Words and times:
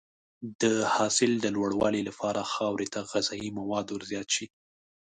د 0.61 0.63
حاصل 0.95 1.31
د 1.39 1.45
لوړوالي 1.55 2.01
لپاره 2.09 2.49
خاورې 2.53 2.87
ته 2.93 2.99
غذایي 3.11 3.49
مواد 3.59 3.87
ورزیات 3.89 4.27
شي. 4.35 4.45